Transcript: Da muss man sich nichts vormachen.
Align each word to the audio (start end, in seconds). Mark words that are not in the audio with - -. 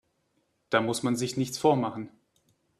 Da 0.71 0.81
muss 0.81 1.03
man 1.03 1.15
sich 1.15 1.37
nichts 1.37 1.59
vormachen. 1.59 2.09